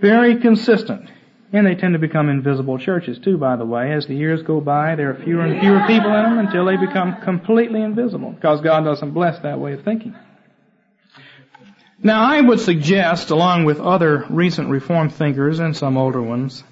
[0.00, 1.08] Very consistent.
[1.52, 3.92] And they tend to become invisible churches too, by the way.
[3.92, 6.76] As the years go by, there are fewer and fewer people in them until they
[6.76, 10.14] become completely invisible because God doesn't bless that way of thinking.
[12.02, 16.62] Now I would suggest, along with other recent reform thinkers and some older ones,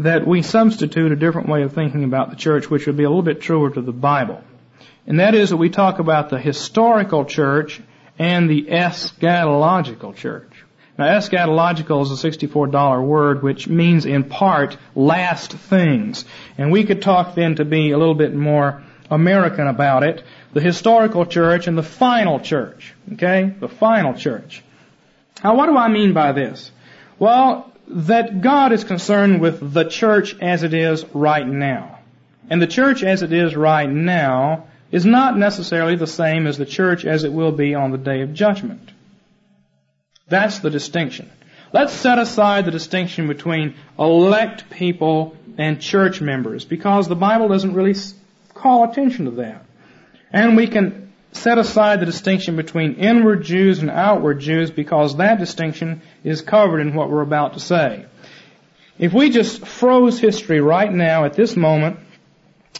[0.00, 3.08] that we substitute a different way of thinking about the church which would be a
[3.08, 4.42] little bit truer to the Bible.
[5.06, 7.80] And that is that we talk about the historical church
[8.18, 10.64] and the eschatological church.
[10.98, 16.24] Now eschatological is a $64 word which means in part last things.
[16.58, 20.22] And we could talk then to be a little bit more American about it.
[20.52, 22.94] The historical church and the final church.
[23.14, 23.54] Okay?
[23.58, 24.62] The final church.
[25.42, 26.70] Now what do I mean by this?
[27.18, 31.98] Well, that God is concerned with the church as it is right now.
[32.50, 36.66] And the church as it is right now is not necessarily the same as the
[36.66, 38.90] church as it will be on the day of judgment.
[40.28, 41.30] That's the distinction.
[41.72, 47.74] Let's set aside the distinction between elect people and church members because the Bible doesn't
[47.74, 47.94] really
[48.58, 49.64] call attention to that.
[50.32, 55.38] And we can set aside the distinction between inward Jews and outward Jews because that
[55.38, 58.06] distinction is covered in what we're about to say.
[58.98, 62.00] If we just froze history right now at this moment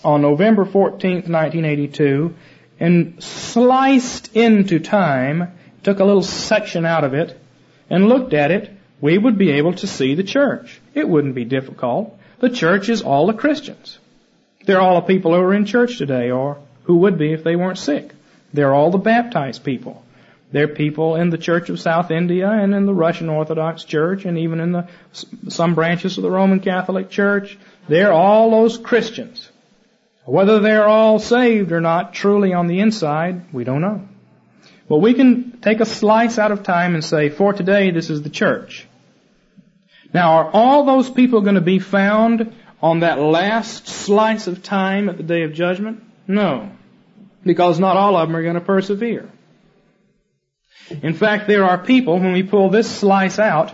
[0.03, 2.35] on November 14th, 1982
[2.81, 7.39] and sliced into time, took a little section out of it
[7.91, 10.81] and looked at it, we would be able to see the church.
[10.95, 12.19] It wouldn't be difficult.
[12.41, 13.99] The church is all the Christians.
[14.69, 17.57] They're all the people who are in church today, or who would be if they
[17.57, 18.13] weren't sick.
[18.53, 20.05] They're all the baptized people.
[20.53, 24.37] They're people in the Church of South India and in the Russian Orthodox Church and
[24.37, 24.87] even in the,
[25.49, 27.57] some branches of the Roman Catholic Church.
[27.89, 29.49] They're all those Christians.
[30.27, 34.07] Whether they're all saved or not truly on the inside, we don't know.
[34.87, 38.21] But we can take a slice out of time and say, for today, this is
[38.21, 38.87] the church.
[40.13, 42.53] Now, are all those people going to be found
[42.83, 46.03] on that last slice of time at the day of judgment?
[46.27, 46.71] No.
[47.45, 49.29] Because not all of them are going to persevere.
[51.03, 53.73] In fact, there are people, when we pull this slice out,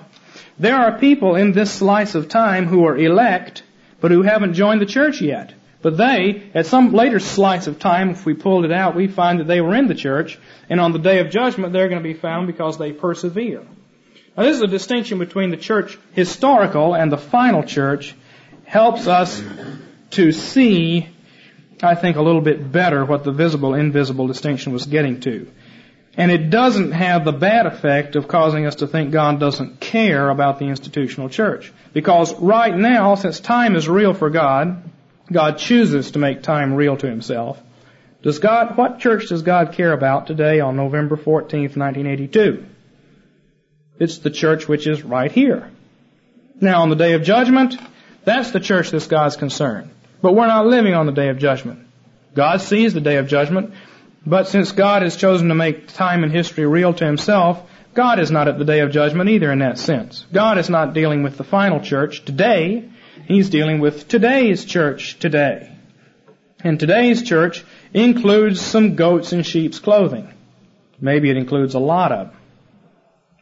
[0.59, 3.63] there are people in this slice of time who are elect,
[4.01, 5.53] but who haven't joined the church yet.
[5.83, 9.41] But they, at some later slice of time, if we pulled it out, we find
[9.41, 10.39] that they were in the church,
[10.71, 13.63] and on the day of judgment, they're going to be found because they persevere.
[14.37, 18.15] Now, this is a distinction between the church historical and the final church,
[18.75, 19.41] helps us
[20.11, 21.09] to see,
[21.81, 25.49] I think, a little bit better what the visible invisible distinction was getting to.
[26.17, 30.29] And it doesn't have the bad effect of causing us to think God doesn't care
[30.29, 31.73] about the institutional church.
[31.93, 34.83] Because right now, since time is real for God,
[35.31, 37.63] God chooses to make time real to himself.
[38.23, 42.67] Does God, what church does God care about today on November 14th, 1982?
[44.01, 45.71] It's the church which is right here.
[46.61, 47.77] Now on the day of judgment,
[48.25, 49.91] that's the church that's God's concern.
[50.23, 51.87] But we're not living on the day of judgment.
[52.35, 53.75] God sees the day of judgment,
[54.27, 57.63] but since God has chosen to make time and history real to himself,
[57.95, 60.27] God is not at the day of judgment either in that sense.
[60.33, 62.89] God is not dealing with the final church today.
[63.27, 65.71] He's dealing with today's church today.
[66.61, 70.33] And today's church includes some goats in sheep's clothing.
[71.01, 72.37] Maybe it includes a lot of them.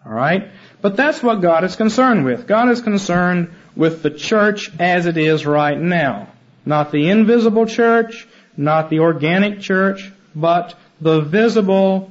[0.05, 0.51] Alright?
[0.81, 2.47] But that's what God is concerned with.
[2.47, 6.29] God is concerned with the church as it is right now.
[6.65, 12.11] Not the invisible church, not the organic church, but the visible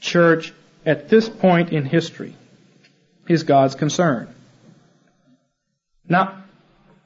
[0.00, 0.52] church
[0.84, 2.34] at this point in history
[3.28, 4.28] is God's concern.
[6.08, 6.44] Now,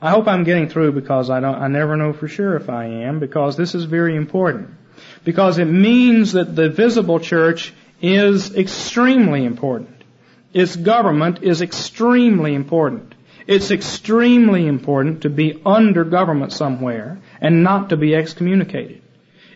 [0.01, 2.86] I hope I'm getting through because I don't, I never know for sure if I
[2.86, 4.70] am because this is very important.
[5.24, 10.03] Because it means that the visible church is extremely important.
[10.53, 13.14] Its government is extremely important.
[13.47, 19.03] It's extremely important to be under government somewhere and not to be excommunicated.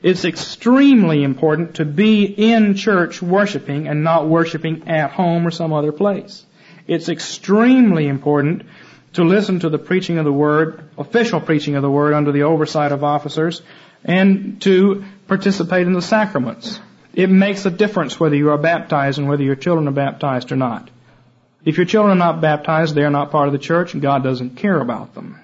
[0.03, 5.73] It's extremely important to be in church worshiping and not worshiping at home or some
[5.73, 6.45] other place.
[6.87, 8.63] It's extremely important
[9.15, 12.43] to listen to the preaching of the Word, official preaching of the Word under the
[12.43, 13.63] oversight of officers,
[14.05, 16.79] and to participate in the sacraments.
[17.15, 20.57] It makes a difference whether you are baptized and whether your children are baptized or
[20.57, 20.91] not.
[21.67, 24.23] If your children are not baptized, they are not part of the church, and God
[24.23, 25.41] doesn't care about them.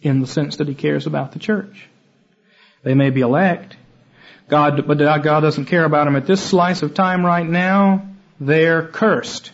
[0.00, 1.88] In the sense that He cares about the church.
[2.82, 3.76] They may be elect,
[4.48, 8.08] God, but God doesn't care about them at this slice of time right now.
[8.40, 9.52] They're cursed.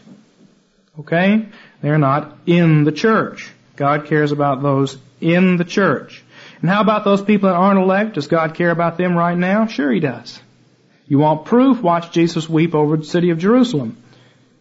[1.01, 1.49] Okay?
[1.83, 3.51] They're not in the church.
[3.75, 6.23] God cares about those in the church.
[6.61, 8.15] And how about those people that aren't elect?
[8.15, 9.67] Does God care about them right now?
[9.67, 10.41] Sure He does.
[11.09, 11.83] You want proof?
[11.83, 13.97] Watch Jesus weep over the city of Jerusalem.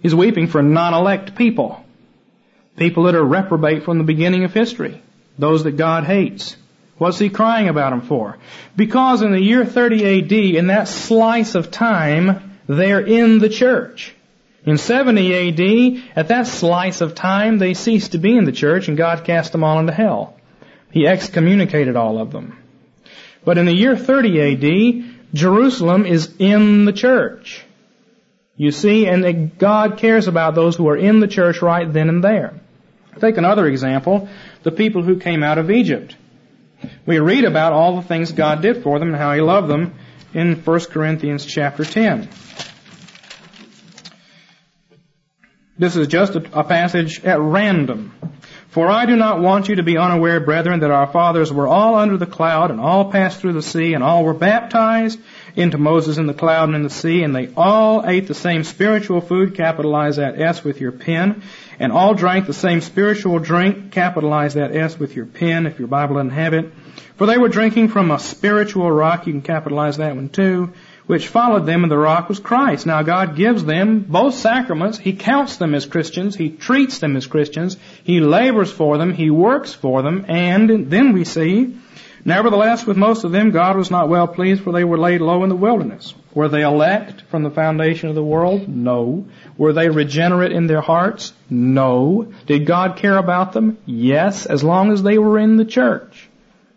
[0.05, 1.83] He's weeping for non-elect people.
[2.77, 5.01] People that are reprobate from the beginning of history.
[5.39, 6.55] Those that God hates.
[6.99, 8.37] What's he crying about them for?
[8.75, 14.13] Because in the year 30 AD, in that slice of time, they're in the church.
[14.63, 18.87] In 70 AD, at that slice of time, they ceased to be in the church
[18.87, 20.35] and God cast them all into hell.
[20.91, 22.59] He excommunicated all of them.
[23.43, 27.64] But in the year 30 AD, Jerusalem is in the church.
[28.57, 32.23] You see, and God cares about those who are in the church right then and
[32.23, 32.53] there.
[33.19, 34.29] Take another example,
[34.63, 36.15] the people who came out of Egypt.
[37.05, 39.95] We read about all the things God did for them and how He loved them
[40.33, 42.29] in 1 Corinthians chapter 10.
[45.77, 48.13] This is just a, passage at random.
[48.69, 51.95] For I do not want you to be unaware, brethren, that our fathers were all
[51.95, 55.19] under the cloud, and all passed through the sea, and all were baptized
[55.55, 58.63] into Moses in the cloud and in the sea, and they all ate the same
[58.63, 61.43] spiritual food, capitalize that S with your pen,
[61.79, 65.87] and all drank the same spiritual drink, capitalize that S with your pen if your
[65.87, 66.71] Bible doesn't have it.
[67.15, 70.73] For they were drinking from a spiritual rock, you can capitalize that one too,
[71.05, 72.85] which followed them, and the rock was Christ.
[72.85, 74.97] Now God gives them both sacraments.
[74.97, 76.35] He counts them as Christians.
[76.35, 77.77] He treats them as Christians.
[78.03, 79.13] He labors for them.
[79.13, 80.25] He works for them.
[80.27, 81.77] And then we see,
[82.25, 85.43] nevertheless, with most of them, God was not well pleased, for they were laid low
[85.43, 86.13] in the wilderness.
[86.33, 88.67] Were they elect from the foundation of the world?
[88.67, 89.25] No.
[89.57, 91.31] Were they regenerate in their hearts?
[91.49, 92.33] No.
[92.45, 93.77] Did God care about them?
[93.85, 96.27] Yes, as long as they were in the church.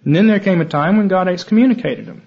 [0.04, 2.22] And then there came a time when God excommunicated them.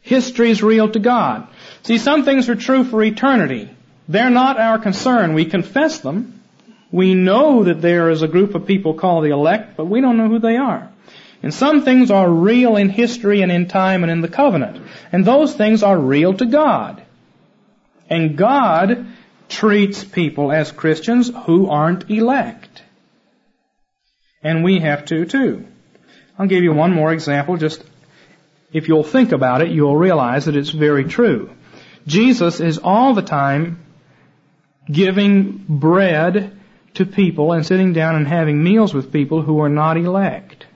[0.00, 1.48] History is real to God.
[1.82, 3.68] See, some things are true for eternity.
[4.08, 5.34] They're not our concern.
[5.34, 6.40] We confess them.
[6.90, 10.16] We know that there is a group of people called the elect, but we don't
[10.16, 10.90] know who they are.
[11.42, 14.84] And some things are real in history and in time and in the covenant.
[15.12, 17.02] And those things are real to God.
[18.10, 19.06] And God
[19.48, 22.82] treats people as Christians who aren't elect.
[24.42, 25.66] And we have to too.
[26.38, 27.56] I'll give you one more example.
[27.56, 27.84] Just
[28.72, 31.50] if you'll think about it, you'll realize that it's very true.
[32.06, 33.84] Jesus is all the time
[34.90, 36.56] giving bread
[36.94, 40.66] to people and sitting down and having meals with people who are not elect.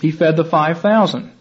[0.00, 1.32] He fed the 5,000.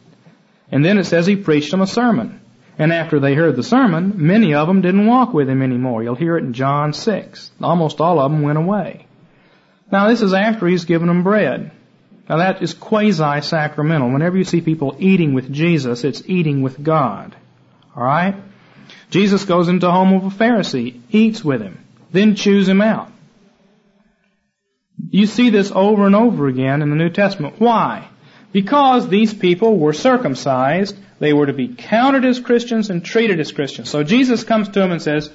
[0.72, 2.42] And then it says he preached them a sermon.
[2.78, 6.04] And after they heard the sermon, many of them didn't walk with him anymore.
[6.04, 7.52] You'll hear it in John 6.
[7.62, 9.06] Almost all of them went away.
[9.92, 11.72] Now this is after he's given them bread.
[12.30, 14.12] Now that is quasi-sacramental.
[14.12, 17.36] Whenever you see people eating with Jesus, it's eating with God.
[17.96, 18.36] Alright?
[19.10, 23.12] Jesus goes into the home of a Pharisee, eats with him, then chews him out.
[25.10, 27.56] You see this over and over again in the New Testament.
[27.58, 28.08] Why?
[28.52, 33.52] Because these people were circumcised, they were to be counted as Christians and treated as
[33.52, 33.90] Christians.
[33.90, 35.30] So Jesus comes to them and says,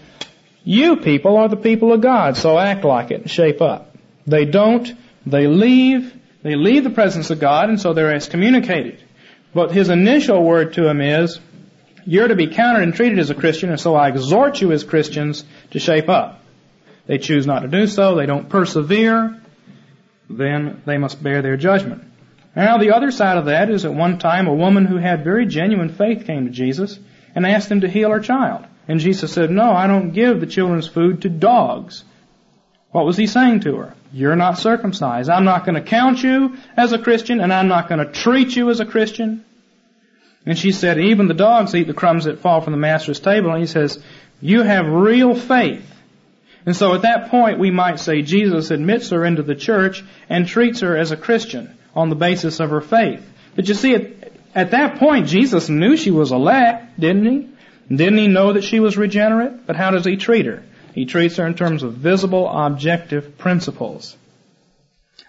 [0.65, 3.97] you people are the people of God, so act like it and shape up.
[4.27, 4.93] They don't,
[5.25, 6.13] they leave,
[6.43, 9.03] they leave the presence of God and so they're excommunicated.
[9.55, 11.39] But his initial word to them is,
[12.05, 14.83] you're to be counted and treated as a Christian and so I exhort you as
[14.83, 16.43] Christians to shape up.
[17.07, 19.41] They choose not to do so, they don't persevere,
[20.29, 22.03] then they must bear their judgment.
[22.57, 25.45] Now the other side of that is at one time a woman who had very
[25.45, 26.99] genuine faith came to Jesus
[27.35, 28.65] and asked him to heal her child.
[28.89, 32.03] And Jesus said, no, I don't give the children's food to dogs.
[32.93, 33.95] What was he saying to her?
[34.11, 35.29] You're not circumcised.
[35.29, 38.57] I'm not going to count you as a Christian and I'm not going to treat
[38.57, 39.45] you as a Christian.
[40.47, 43.51] And she said, even the dogs eat the crumbs that fall from the master's table.
[43.51, 44.03] And he says,
[44.41, 45.85] you have real faith.
[46.65, 50.49] And so at that point we might say Jesus admits her into the church and
[50.49, 53.27] treats her as a Christian on the basis of her faith.
[53.57, 57.49] But you see, at, at that point Jesus knew she was elect, didn't he?
[57.89, 59.67] Didn't he know that she was regenerate?
[59.67, 60.63] But how does he treat her?
[60.95, 64.17] He treats her in terms of visible, objective principles.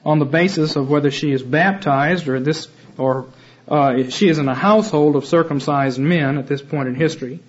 [0.06, 3.28] On the basis of whether she is baptized or this, or
[3.68, 7.40] uh, she is in a household of circumcised men at this point in history,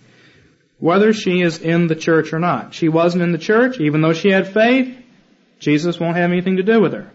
[0.79, 2.75] whether she is in the church or not.
[2.75, 4.97] She wasn't in the church, even though she had faith,
[5.59, 7.11] Jesus won't have anything to do with her.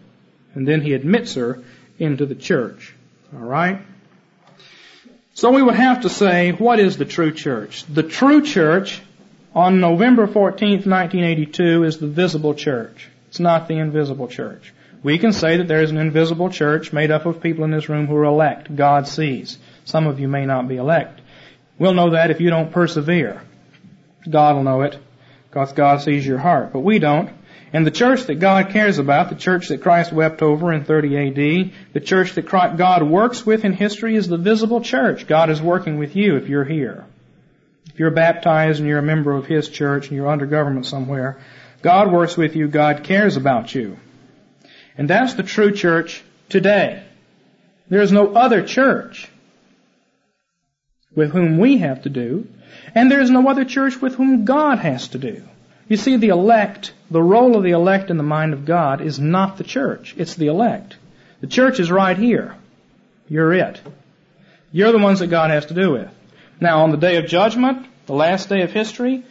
[0.53, 1.63] And then he admits her
[1.97, 2.93] into the church.
[3.33, 3.81] Alright?
[5.33, 7.85] So we would have to say, what is the true church?
[7.85, 9.01] The true church
[9.55, 13.09] on November 14th, 1982 is the visible church.
[13.29, 14.73] It's not the invisible church.
[15.01, 17.89] We can say that there is an invisible church made up of people in this
[17.89, 18.73] room who are elect.
[18.75, 19.57] God sees.
[19.85, 21.19] Some of you may not be elect.
[21.77, 23.41] We'll know that if you don't persevere.
[24.29, 24.97] God will know it
[25.49, 27.29] because God sees your heart, but we don't.
[27.73, 31.17] And the church that God cares about, the church that Christ wept over in 30
[31.17, 35.25] AD, the church that God works with in history is the visible church.
[35.25, 37.03] God is working with you if you're here.
[37.87, 41.39] If you're baptized and you're a member of His church and you're under government somewhere,
[41.81, 43.97] God works with you, God cares about you.
[44.95, 47.03] And that's the true church today.
[47.89, 49.29] There is no other church
[51.15, 52.47] with whom we have to do,
[52.93, 55.43] and there is no other church with whom God has to do.
[55.87, 59.19] You see, the elect, the role of the elect in the mind of God is
[59.19, 60.97] not the church, it's the elect.
[61.41, 62.55] The church is right here.
[63.27, 63.81] You're it.
[64.71, 66.09] You're the ones that God has to do with.
[66.59, 69.23] Now, on the day of judgment, the last day of history,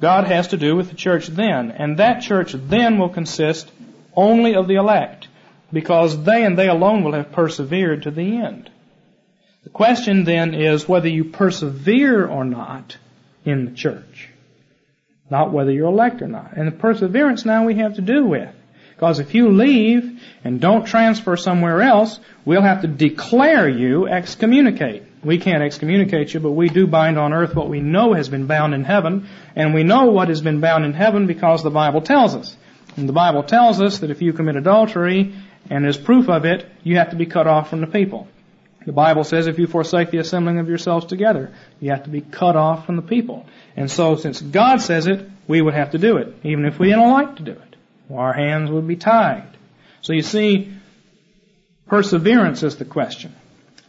[0.00, 3.70] God has to do with the church then, and that church then will consist
[4.16, 5.28] only of the elect,
[5.72, 8.68] because they and they alone will have persevered to the end.
[9.62, 12.96] The question then is whether you persevere or not
[13.44, 14.28] in the church.
[15.32, 16.58] Not whether you're elect or not.
[16.58, 18.54] And the perseverance now we have to do with.
[18.90, 25.04] Because if you leave and don't transfer somewhere else, we'll have to declare you excommunicate.
[25.24, 28.46] We can't excommunicate you, but we do bind on earth what we know has been
[28.46, 29.26] bound in heaven,
[29.56, 32.54] and we know what has been bound in heaven because the Bible tells us.
[32.98, 35.34] And the Bible tells us that if you commit adultery
[35.70, 38.28] and there's proof of it, you have to be cut off from the people.
[38.84, 42.20] The Bible says if you forsake the assembling of yourselves together, you have to be
[42.20, 43.46] cut off from the people.
[43.76, 46.90] And so since God says it, we would have to do it, even if we
[46.90, 47.76] don't like to do it.
[48.12, 49.48] Our hands would be tied.
[50.02, 50.72] So you see,
[51.86, 53.34] perseverance is the question.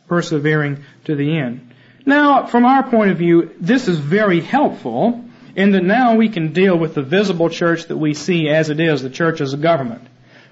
[0.07, 1.71] Persevering to the end.
[2.05, 5.23] Now, from our point of view, this is very helpful
[5.55, 8.79] in that now we can deal with the visible church that we see as it
[8.79, 10.07] is, the church as a government.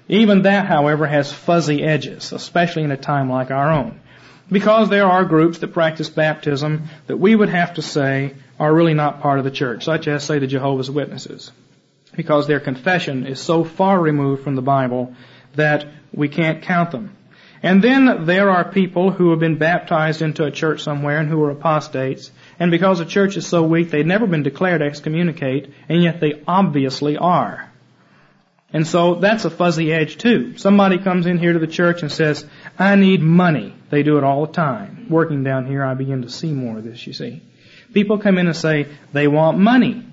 [0.08, 4.00] Even that, however, has fuzzy edges, especially in a time like our own.
[4.52, 8.94] Because there are groups that practice baptism that we would have to say are really
[8.94, 11.50] not part of the church, such as, say, the Jehovah's Witnesses.
[12.14, 15.14] Because their confession is so far removed from the Bible
[15.54, 17.16] that we can't count them.
[17.62, 21.42] And then there are people who have been baptized into a church somewhere and who
[21.44, 22.30] are apostates.
[22.58, 26.42] And because the church is so weak, they've never been declared excommunicate, and yet they
[26.46, 27.71] obviously are.
[28.72, 30.56] And so that's a fuzzy edge too.
[30.56, 32.46] Somebody comes in here to the church and says,
[32.78, 33.74] I need money.
[33.90, 35.08] They do it all the time.
[35.10, 37.42] Working down here, I begin to see more of this, you see.
[37.92, 40.06] People come in and say they want money.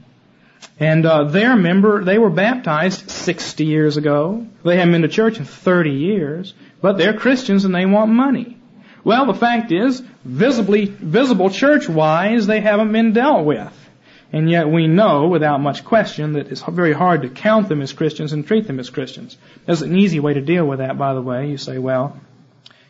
[0.77, 4.45] And uh, their member, they were baptized 60 years ago.
[4.65, 8.57] They haven't been to church in 30 years, but they're Christians and they want money.
[9.05, 13.73] Well, the fact is, visibly, visible church-wise, they haven't been dealt with.
[14.31, 17.93] And yet we know, without much question, that it's very hard to count them as
[17.93, 19.37] Christians and treat them as Christians.
[19.65, 21.49] There's an easy way to deal with that, by the way.
[21.49, 22.19] You say, well,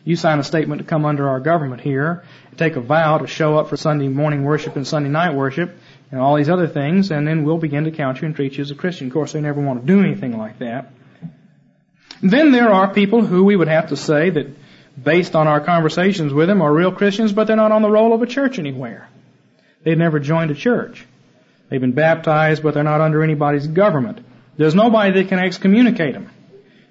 [0.04, 2.24] you sign a statement to come under our government here,
[2.56, 5.74] take a vow to show up for Sunday morning worship and Sunday night worship,
[6.10, 8.62] and all these other things, and then we'll begin to count you and treat you
[8.62, 9.06] as a Christian.
[9.06, 10.92] Of course, they never want to do anything like that.
[12.22, 14.46] Then there are people who we would have to say that,
[15.02, 18.12] based on our conversations with them, are real Christians, but they're not on the roll
[18.12, 19.08] of a church anywhere.
[19.82, 21.06] They've never joined a church.
[21.70, 24.18] They've been baptized, but they're not under anybody's government.
[24.56, 26.30] There's nobody that can excommunicate them.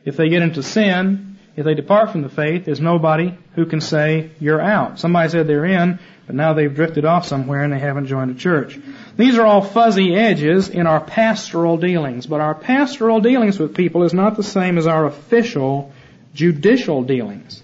[0.06, 3.82] If they get into sin, if they depart from the faith, there's nobody who can
[3.82, 4.98] say, you're out.
[4.98, 8.40] Somebody said they're in, but now they've drifted off somewhere and they haven't joined a
[8.40, 8.80] church.
[9.18, 14.04] These are all fuzzy edges in our pastoral dealings, but our pastoral dealings with people
[14.04, 15.92] is not the same as our official
[16.34, 17.62] judicial dealings.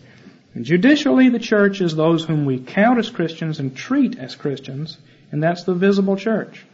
[0.53, 4.97] And judicially, the church is those whom we count as Christians and treat as Christians,
[5.31, 6.65] and that's the visible church.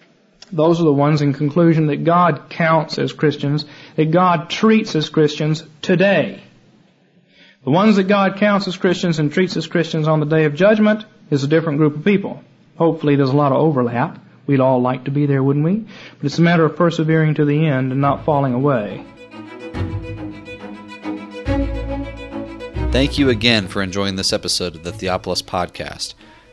[0.51, 5.09] Those are the ones in conclusion that God counts as Christians, that God treats as
[5.09, 6.43] Christians today.
[7.63, 10.55] The ones that God counts as Christians and treats as Christians on the day of
[10.55, 12.43] judgment, is a different group of people.
[12.77, 14.19] Hopefully there's a lot of overlap.
[14.45, 15.85] We'd all like to be there, wouldn't we?
[16.17, 19.05] But it's a matter of persevering to the end and not falling away.
[22.91, 26.13] Thank you again for enjoying this episode of the Theopolis Podcast.